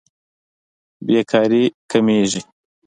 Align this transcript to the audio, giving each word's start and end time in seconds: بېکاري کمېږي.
بېکاري 1.05 1.63
کمېږي. 1.91 2.41